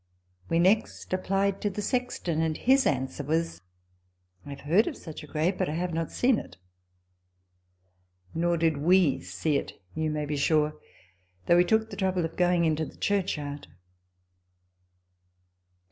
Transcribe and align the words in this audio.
We 0.49 0.57
next 0.57 1.13
applied 1.13 1.61
to 1.61 1.69
the 1.69 1.83
sexton; 1.83 2.41
and 2.41 2.57
his 2.57 2.87
answer 2.87 3.23
was, 3.23 3.61
"I 4.47 4.49
have 4.49 4.61
heard 4.61 4.87
oi 4.87 4.93
such 4.93 5.21
a 5.23 5.27
grave; 5.27 5.59
but 5.59 5.69
I 5.69 5.75
have 5.75 5.93
not 5.93 6.07
seenit" 6.09 6.57
Nor 8.33 8.57
did 8.57 8.77
we 8.77 9.19
see 9.21 9.57
it, 9.57 9.73
you 9.93 10.09
may 10.09 10.25
be 10.25 10.37
sure, 10.37 10.73
though 11.45 11.57
we 11.57 11.63
took 11.63 11.91
the 11.91 11.97
trouble 11.97 12.25
of 12.25 12.35
going 12.35 12.65
into 12.65 12.83
the 12.83 12.97
churchyard. 12.97 13.67